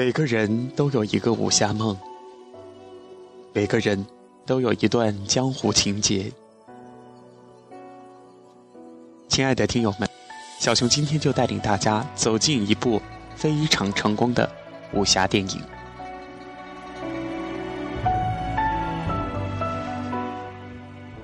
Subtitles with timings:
[0.00, 1.94] 每个人都有一个武侠梦，
[3.52, 4.06] 每个人
[4.46, 6.32] 都有一段江湖情节。
[9.28, 10.08] 亲爱的听友们，
[10.58, 12.98] 小熊今天就带领大家走进一部
[13.36, 14.50] 非常成功的
[14.94, 15.60] 武侠电影。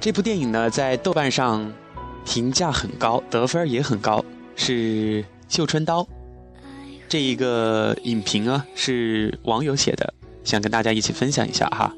[0.00, 1.72] 这部电影呢，在豆瓣上
[2.24, 4.24] 评价很高，得分也很高，
[4.56, 6.02] 是《绣春刀》。
[7.14, 11.94] 这一个影评啊，是网友写的，想跟大家一起分享一下哈。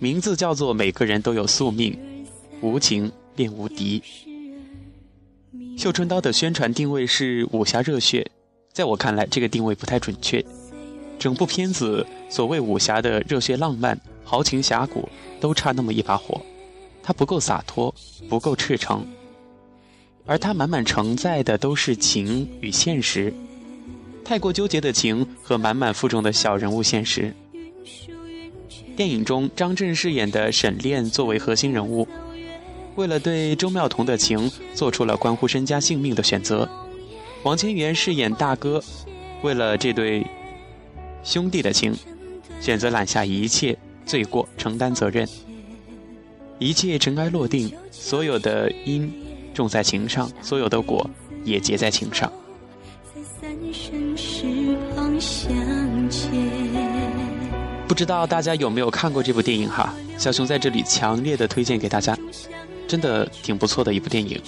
[0.00, 1.96] 名字叫做《每个人都有宿命，
[2.60, 4.02] 无情便无敌》。
[5.80, 8.28] 《绣春刀》的宣传定位是武侠热血，
[8.72, 10.44] 在我看来，这个定位不太准确。
[11.20, 15.08] 整部片子所谓武侠的热血浪漫、豪情侠骨，
[15.40, 16.42] 都差那么一把火。
[17.00, 17.94] 它不够洒脱，
[18.28, 19.06] 不够赤诚，
[20.26, 23.32] 而它满满承载的都是情与现实，
[24.24, 27.34] 太过纠结的情和满满负重的小人物现实。
[28.96, 32.06] 电影中，张震饰演的沈炼作为核心人物，
[32.94, 36.68] 为了对周妙彤的情，做出了关乎身家性命的选择；
[37.42, 38.82] 王千源饰演大哥，
[39.42, 40.26] 为了这对
[41.24, 41.94] 兄弟的情，
[42.60, 45.26] 选择揽下一切罪过，承担责任。
[46.58, 49.12] 一切尘埃落定，所有的因
[49.52, 51.08] 种在情上，所有的果
[51.44, 52.30] 也结在情上。
[57.92, 59.94] 不知道大家有没有看过这部电影哈？
[60.16, 62.16] 小熊在这里强烈的推荐给大家，
[62.88, 64.40] 真的挺不错的一部电影。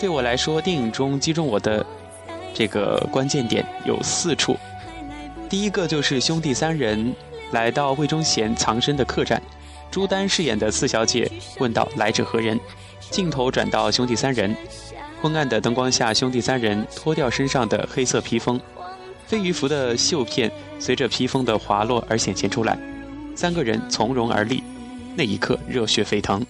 [0.00, 1.86] 对我来说，电影中击中我的
[2.52, 4.56] 这个关键点有四处。
[5.48, 7.14] 第一个就是兄弟三人
[7.52, 9.40] 来到魏忠贤藏身的客栈。
[9.88, 11.30] 朱丹饰演的四小姐
[11.60, 12.58] 问道：“来者何人？”
[13.10, 14.56] 镜头转到兄弟三人，
[15.20, 18.60] 昏暗的灯光下，兄弟三人脱掉身上的黑色披风，
[19.32, 22.78] 飞鱼服的袖片随着披风的滑落而显现出来。
[23.34, 24.62] 三个人从容而立，
[25.16, 26.44] 那一刻热血沸腾。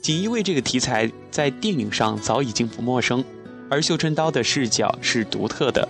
[0.00, 3.22] 锦衣卫这个题材在电影上早已经不陌生，
[3.68, 5.86] 而绣春刀的视角是独特的，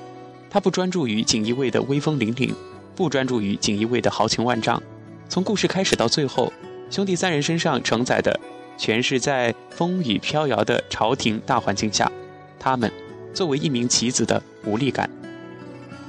[0.51, 2.53] 他不专注于锦衣卫的威风凛凛，
[2.97, 4.83] 不专注于锦衣卫的豪情万丈。
[5.29, 6.53] 从故事开始到最后，
[6.91, 8.41] 兄弟三人身上承载的，
[8.77, 12.11] 全是在风雨飘摇的朝廷大环境下，
[12.59, 12.91] 他们
[13.33, 15.09] 作为一名棋子的无力感。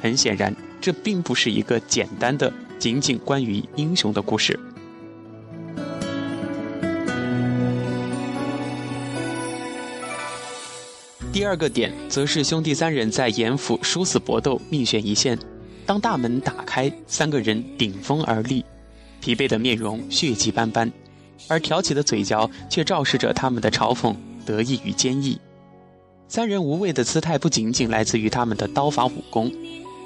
[0.02, 4.60] 很显然，这并不是一个简单的仅仅关于英雄的故事。
[11.34, 15.38] 第二个点，则是兄弟三人在严府殊死搏斗，命悬一线。
[15.86, 18.64] 当大门打开，三个人顶风而立。
[19.20, 20.92] 疲惫的面容，血迹斑斑，
[21.50, 25.38] 而挑起的嘴角却昭示着他们的嘲讽、得意与坚毅。
[26.28, 29.52] 三人无畏的姿态，不仅仅来自于他们的刀法武功，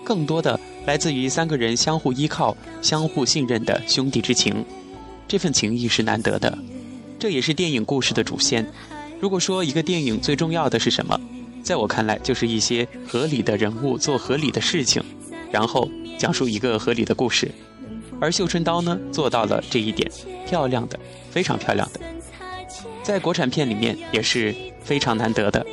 [0.10, 4.66] 更多的来自于三个人相互依靠、相互信任的兄弟之情。
[5.28, 6.58] 这份情谊是难得的，
[7.20, 8.66] 这也是电影故事的主线。
[9.20, 11.16] 如果说一个电影最重要的是什么，
[11.62, 15.04] 在我看来，就是一些合理的人物做合理的事情，
[15.52, 15.88] 然后
[16.18, 17.52] 讲述一个合理的故事。
[18.20, 20.10] 而绣春刀呢，做到了这一点，
[20.48, 21.00] 漂亮的，
[21.30, 22.00] 非常漂亮的，
[23.04, 25.64] 在国产片里面也是非常难得的。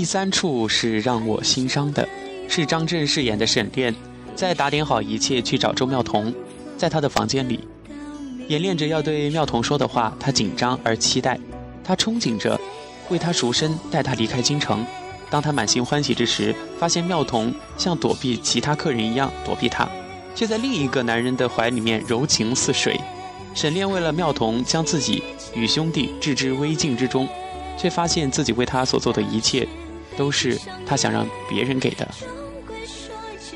[0.00, 2.08] 第三处是让我心伤的，
[2.48, 3.94] 是张震饰演的沈炼，
[4.34, 6.34] 在打点好一切去找周妙彤，
[6.78, 7.68] 在他的房间里，
[8.48, 11.38] 演练着要对妙彤说的话，他紧张而期待，
[11.84, 12.58] 他憧憬着。
[13.10, 14.86] 为他赎身，带他离开京城。
[15.28, 19.86] 当他满心欢喜之时，发现妙彤像躲避其他客人一样躲避他，
[20.34, 22.98] 却在另一个男人的怀里面柔情似水。
[23.52, 25.22] 沈炼为了妙彤，将自己
[25.54, 27.28] 与兄弟置之危境之中，
[27.76, 29.68] 却发现自己为他所做的一切，
[30.16, 32.08] 都是他想让别人给的。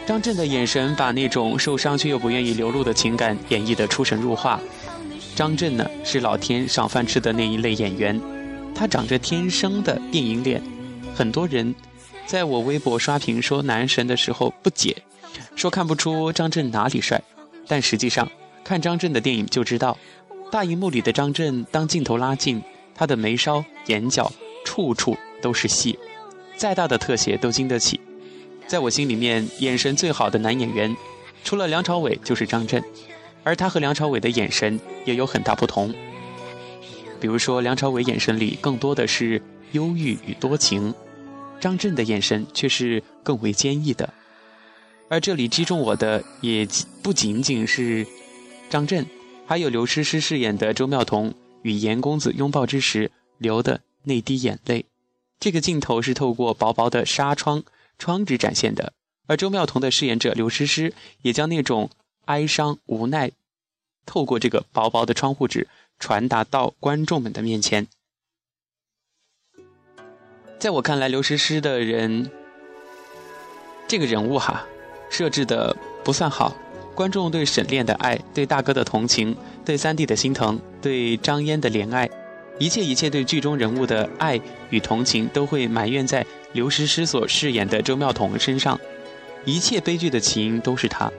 [0.06, 4.60] 张震的眼神把那种受伤却又不愿意流露的情感演绎得出神入化。
[5.34, 8.20] 张震呢，是老天赏饭吃的那一类演员。
[8.74, 10.62] 他长着天生的电影脸，
[11.14, 11.74] 很多人
[12.26, 14.96] 在我微博刷屏说男神的时候不解，
[15.56, 17.22] 说看不出张震哪里帅，
[17.66, 18.30] 但实际上
[18.62, 19.96] 看张震的电影就知道，
[20.50, 22.60] 大荧幕里的张震，当镜头拉近，
[22.94, 24.30] 他的眉梢、眼角
[24.64, 25.98] 处处都是戏，
[26.56, 28.00] 再大的特写都经得起。
[28.66, 30.96] 在我心里面，眼神最好的男演员，
[31.44, 32.82] 除了梁朝伟就是张震，
[33.42, 35.94] 而他和梁朝伟的眼神也有很大不同。
[37.20, 39.40] 比如说，梁朝伟眼神里更多的是
[39.72, 40.94] 忧郁与多情，
[41.60, 44.12] 张震的眼神却是更为坚毅的。
[45.08, 46.66] 而这里击中我的也
[47.02, 48.06] 不仅仅是
[48.70, 49.06] 张震，
[49.46, 54.86] 还有刘诗诗饰演的周妙彤与严公子拥抱之时流的那滴眼泪。
[55.38, 57.62] 这个镜头是透过薄薄的纱窗
[57.98, 58.92] 窗纸展现的，
[59.26, 60.92] 而周妙彤的饰演者刘诗诗
[61.22, 61.90] 也将那种
[62.24, 63.30] 哀伤无奈，
[64.06, 67.86] 透过这个薄薄的窗户纸传达到观众们的面前。
[70.58, 72.30] 在我看来，刘诗诗的人
[73.86, 74.66] 这个人物哈，
[75.10, 76.56] 设置的不算好。
[76.94, 82.08] 观众对沈炼的爱，对大哥的同情，对三弟的心疼，对张嫣的怜爱，
[82.58, 84.40] 一切一切对剧中人物的爱
[84.70, 88.78] 与同情，都会埋怨在刘诗诗所饰演的周妙彤身上。
[89.44, 91.12] 一切悲剧的起因都是她，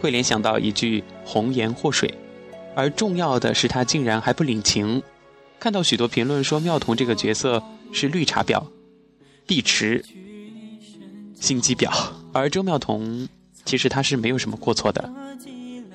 [0.00, 2.14] 会联想到一句“红颜祸水”，
[2.74, 5.02] 而重要的是她竟然还不领情。
[5.58, 7.62] 看到许多评论说妙彤这个角色
[7.92, 8.62] 是绿茶婊、
[9.46, 10.04] 碧池、
[11.40, 11.90] 心机婊，
[12.32, 13.28] 而周妙彤。
[13.64, 15.10] 其实她是没有什么过错的，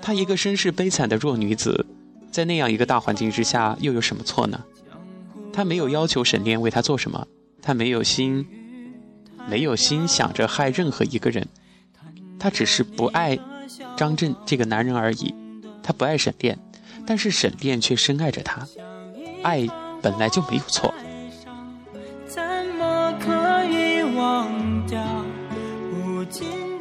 [0.01, 1.85] 她一个身世悲惨的弱女子，
[2.29, 4.61] 在那样一个大环境之下，又有什么错呢？
[5.53, 7.27] 她没有要求沈炼为她做什么，
[7.61, 8.47] 她没有心，
[9.49, 11.47] 没有心想着害任何一个人，
[12.39, 13.37] 她只是不爱
[13.95, 15.33] 张震这个男人而已。
[15.83, 16.57] 她不爱沈炼，
[17.05, 18.67] 但是沈炼却深爱着她，
[19.43, 19.67] 爱
[20.01, 20.93] 本来就没有错。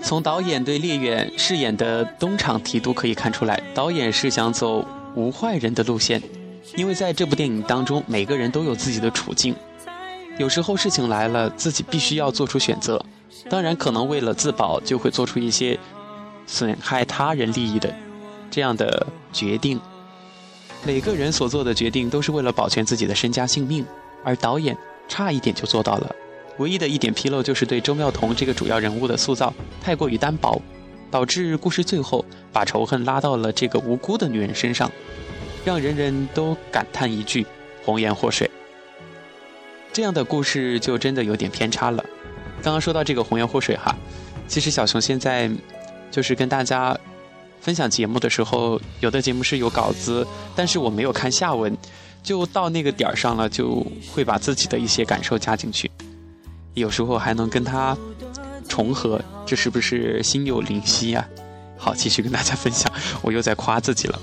[0.03, 6.21] 从导演对烈远饰演的东厂提督可以看出来，导演是想走无坏人的路线，
[6.77, 9.55] 因为在这部电影当中，每个人都有自己的处境，
[10.39, 13.05] 有时候事情来了，自己必须要做出选择，
[13.49, 15.79] 当然可能为了自保，就会做出一些
[16.47, 17.95] 损害他人利益的
[18.51, 19.81] 这样的决定。
[20.85, 23.85] 每个人所做的决定都是为了保全自己的身家性命，
[24.25, 24.77] 而导演
[25.09, 26.15] 差一点就做到了。
[26.59, 29.53] 唯一的一点纰漏就是对周妙彤这个主要人物的塑造
[29.83, 30.61] 太过于单薄，
[31.11, 34.91] 导致故事最后把仇恨拉到了这个无辜的女人身上，
[35.65, 37.47] 让人人都感叹一句
[37.85, 38.51] “红颜祸水”。
[39.93, 42.05] 这样的故事就真的有点偏差了。
[42.63, 43.97] 刚刚说到这个“红颜祸水”哈，
[44.47, 45.51] 其实小熊现在
[46.11, 46.97] 就是跟大家
[47.61, 51.77] 分享节目的时候，有的节目是有稿子，但是我没有看下文，
[52.23, 55.91] 就到那个点儿上了，就会把自己的一些感受加进去。
[56.75, 57.97] 有时候还能跟他
[58.69, 61.29] 重合，这是不是心有灵犀啊？
[61.77, 62.91] 好，继续跟大家分享，
[63.23, 64.21] 我又在夸自己了。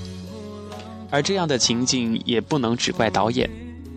[1.10, 3.50] 而这样的情景也不能只怪导演，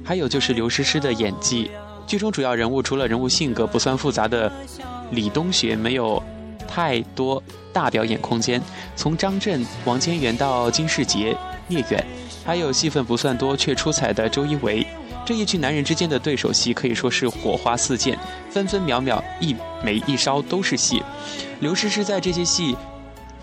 [0.05, 1.71] 还有就是刘诗诗的演技。
[2.07, 4.53] 剧中主要人物除了人物性格不算复杂的
[5.11, 6.23] 李东学，没有
[6.67, 7.43] 太多
[7.73, 8.61] 大表演空间。
[8.97, 11.37] 从张震、王千源到金世杰、
[11.69, 12.05] 聂远，
[12.45, 14.87] 还有戏份不算多却出彩的周一围。
[15.25, 18.19] 这一群男人之间的对手戏可以说是火花四溅，
[18.51, 19.55] 分分秒秒一
[19.85, 21.03] 眉一梢都是戏。
[21.61, 22.75] 刘诗诗在这些戏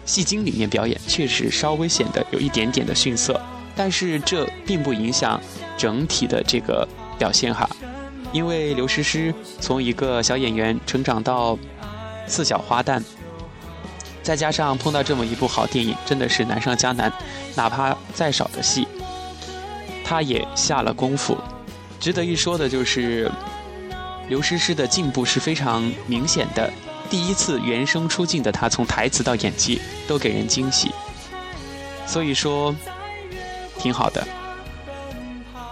[0.03, 3.39] 戏精里面表演，确实稍微显得有一点点的逊色，
[3.77, 5.39] 但是这并不影响
[5.77, 6.85] 整体的这个
[7.17, 7.69] 表现哈。
[8.33, 11.57] 因为刘诗诗从一个小演员成长到
[12.27, 13.01] 四小花旦，
[14.21, 17.13] 再加上碰到这么一部好电影，真的是难上加难。
[17.55, 18.85] 哪怕再少的戏，
[20.03, 21.37] 她也下了功夫。
[21.99, 23.31] 值得一说的就是，
[24.27, 26.71] 刘诗诗的进步是非常明显的。
[27.09, 30.91] 第一次原声出镜的她，从台词到演技都给人惊喜，
[32.05, 32.75] 所以说
[33.87, 34.27] 挺好的。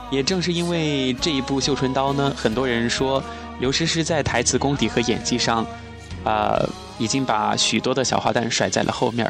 [0.10, 3.22] 也正是因为这一部《绣春刀》呢，很多人说
[3.60, 5.66] 刘诗诗在台词功底和演技上，
[6.24, 6.58] 啊，
[6.98, 9.30] 已经把许多的小花旦甩在了后面。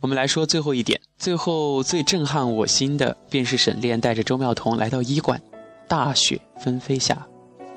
[0.00, 5.40] 我们来说最后一点，最后最震撼我心的，便是沈炼带着周妙彤来到医馆，
[5.86, 7.24] 大雪纷飞下，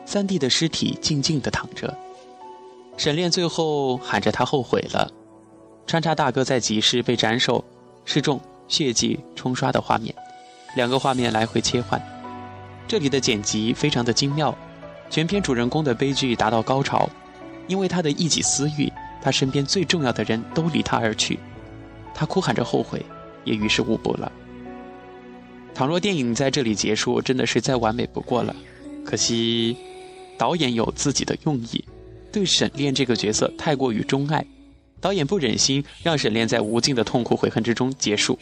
[0.05, 1.95] 三弟的尸体静静地躺着，
[2.95, 5.11] 沈炼最后喊着他后悔了，
[5.87, 7.63] 穿插大哥在集市被斩首、
[8.05, 10.13] 示众、血迹冲刷的画面，
[10.75, 12.01] 两个画面来回切换，
[12.87, 14.55] 这里的剪辑非常的精妙，
[15.09, 17.09] 全片主人公的悲剧达到高潮，
[17.67, 21.39] 因为他的一己私欲，他身边最重要的人都离他而去。
[22.13, 23.03] 他哭喊着后悔，
[23.43, 24.31] 也于事无补了。
[25.73, 28.55] 倘若电影在这里结束，真的是再完美不过了。
[29.03, 29.75] 可惜，
[30.37, 31.83] 导演有自己的用意，
[32.33, 34.43] 对沈炼这个角色太过于钟爱，
[34.99, 38.37] 导演不忍心让沈炼在无尽的痛苦悔恨之中结束，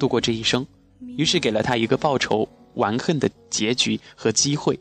[0.00, 0.66] 度过这一生，
[1.18, 4.76] 于是给了他一个报仇完恨的结局和机会。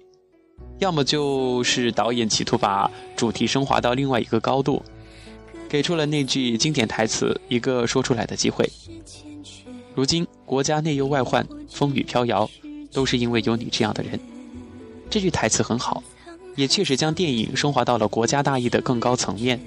[0.79, 4.81] 要么就是导演企图把主题升华到另外一个高度。
[5.67, 8.69] 给出了那句经典台词一个说出来的机会。
[9.95, 12.49] 如今国家内忧外患，风雨飘摇，
[12.93, 14.17] 都是因为有你这样的人。
[15.09, 16.01] 这句台词很好，
[16.55, 19.59] 也确实将电影升华到了国家大义的更高层面。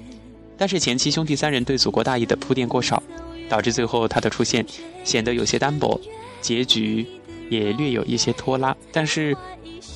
[0.57, 3.01] 但是前期兄弟三人对祖国大义的铺垫过少，
[3.47, 4.65] 导致最后他的出现
[5.03, 5.99] 显得有些单薄，
[6.41, 7.05] 结局
[7.49, 8.75] 也略有一些拖拉。
[8.91, 9.35] 但是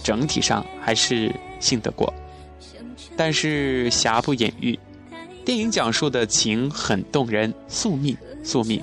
[0.03, 2.13] 整体上还是信得过。
[3.17, 4.77] 但是瑕不掩瑜，
[5.43, 8.81] 电影讲述的情很动人，宿命，宿命，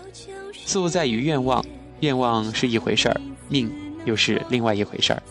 [0.53, 1.65] 宿在于愿望，
[2.01, 3.71] 愿望是一回事儿，命
[4.05, 5.23] 又是另外一回事儿。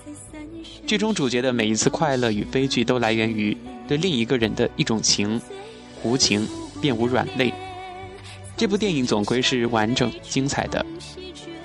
[0.88, 3.56] 剧中主角的每一次快乐与悲剧，都来源于
[3.90, 5.40] 对另一个人的一种情，
[6.02, 6.48] 无情
[6.82, 7.54] 便无软肋。
[8.56, 10.84] 这部电影总归是完整精彩的。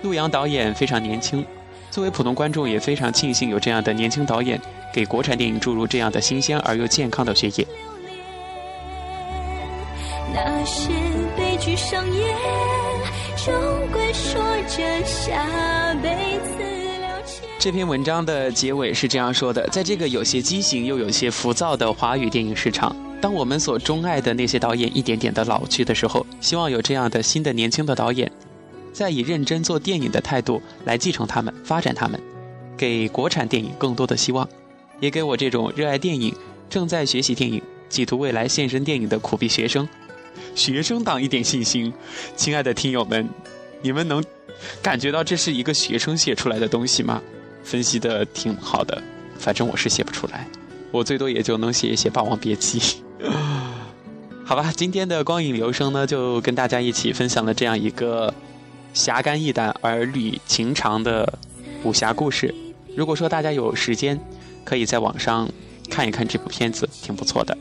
[0.03, 1.47] 陆阳导演非常年轻，
[1.89, 4.61] 作为普通观众也非常庆幸有这样的年轻导演
[4.93, 7.67] 给国产电影注入这样的新鲜而又健康的血液。
[10.35, 10.91] 那些
[11.37, 12.37] 悲剧上演，
[13.37, 13.55] 终
[13.93, 16.72] 归说着下辈子。
[17.63, 28.29] 这篇文章的结尾是这样说的：在这个有些畸形又有些浮躁的华语电影市场，当我们所钟爱的那些导演一点点的老去的时候，希望有这样的新的年轻的导演，
[28.93, 32.21] 在以认真做电影的态度来继承他们、发展他们，
[32.77, 34.49] 给国产电影更多的希望，
[34.99, 36.35] 也给我这种热爱电影、
[36.69, 39.89] 正在学习电影、企图未来献身电影的苦逼学生、
[40.57, 41.93] 学生党一点信心。
[42.35, 43.29] 亲爱的听友们，
[43.83, 44.21] 你们能
[44.83, 47.23] 感觉到这是一个学生写出来的东西吗？
[47.63, 49.03] 分析的挺好的，
[49.39, 50.47] 反正我是写不出来，
[50.91, 52.79] 我最多也就能写一写《霸王别姬》。
[54.45, 58.33] 好吧，今天的光影流声呢，就跟大家一起分享了这样一个
[58.93, 61.39] 侠肝义胆儿女情长的
[61.85, 62.55] 武侠故事。
[62.95, 64.19] 如果说大家有时间，
[64.65, 65.49] 可以在网上
[65.89, 67.57] 看一看这部片子，挺不错的。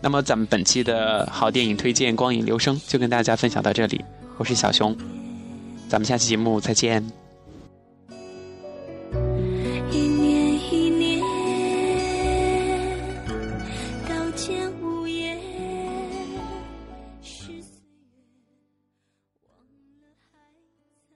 [0.00, 4.04] 那么咱们本期的好电影推荐《光影流声》就跟大家分享到这里，
[4.36, 4.96] 我是小熊，
[5.88, 7.25] 咱们下期节目再见。